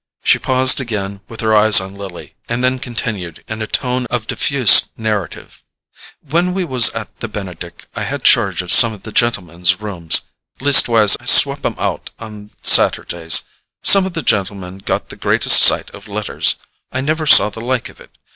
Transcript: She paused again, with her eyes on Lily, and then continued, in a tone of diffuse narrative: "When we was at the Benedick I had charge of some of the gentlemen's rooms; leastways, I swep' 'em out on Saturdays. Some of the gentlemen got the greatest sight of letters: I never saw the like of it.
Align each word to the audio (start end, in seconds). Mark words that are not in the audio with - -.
She 0.23 0.39
paused 0.39 0.81
again, 0.81 1.21
with 1.27 1.41
her 1.41 1.55
eyes 1.55 1.79
on 1.79 1.93
Lily, 1.93 2.33
and 2.49 2.63
then 2.63 2.79
continued, 2.79 3.43
in 3.47 3.61
a 3.61 3.67
tone 3.67 4.07
of 4.09 4.25
diffuse 4.25 4.85
narrative: 4.97 5.61
"When 6.27 6.55
we 6.55 6.63
was 6.65 6.89
at 6.95 7.19
the 7.19 7.27
Benedick 7.27 7.85
I 7.95 8.01
had 8.05 8.23
charge 8.23 8.63
of 8.63 8.73
some 8.73 8.93
of 8.93 9.03
the 9.03 9.11
gentlemen's 9.11 9.79
rooms; 9.79 10.21
leastways, 10.59 11.15
I 11.19 11.27
swep' 11.27 11.63
'em 11.63 11.75
out 11.77 12.09
on 12.17 12.49
Saturdays. 12.63 13.43
Some 13.83 14.07
of 14.07 14.13
the 14.13 14.23
gentlemen 14.23 14.79
got 14.79 15.09
the 15.09 15.15
greatest 15.15 15.61
sight 15.61 15.91
of 15.91 16.07
letters: 16.07 16.55
I 16.91 17.01
never 17.01 17.27
saw 17.27 17.51
the 17.51 17.61
like 17.61 17.87
of 17.87 17.99
it. 18.01 18.09